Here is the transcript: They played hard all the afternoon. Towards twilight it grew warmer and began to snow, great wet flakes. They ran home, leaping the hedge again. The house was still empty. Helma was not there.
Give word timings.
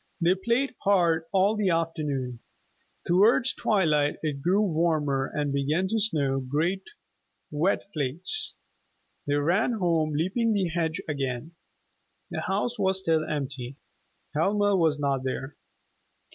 They 0.19 0.33
played 0.33 0.73
hard 0.81 1.25
all 1.31 1.55
the 1.55 1.69
afternoon. 1.69 2.39
Towards 3.05 3.53
twilight 3.53 4.15
it 4.23 4.41
grew 4.41 4.63
warmer 4.63 5.31
and 5.31 5.53
began 5.53 5.87
to 5.89 5.99
snow, 5.99 6.39
great 6.39 6.81
wet 7.51 7.85
flakes. 7.93 8.55
They 9.27 9.35
ran 9.35 9.73
home, 9.73 10.13
leaping 10.15 10.53
the 10.53 10.69
hedge 10.69 10.99
again. 11.07 11.51
The 12.31 12.41
house 12.41 12.79
was 12.79 12.97
still 12.97 13.23
empty. 13.29 13.75
Helma 14.33 14.75
was 14.75 14.97
not 14.97 15.23
there. 15.23 15.55